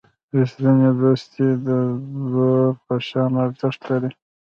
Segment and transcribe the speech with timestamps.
[0.37, 1.69] رښتینی دوستي د
[2.31, 2.51] زرو
[2.85, 4.11] په شان ارزښت لري.